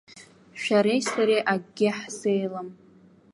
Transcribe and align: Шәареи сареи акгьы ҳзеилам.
Шәареи 0.61 1.01
сареи 1.09 1.45
акгьы 1.53 1.89
ҳзеилам. 1.97 2.67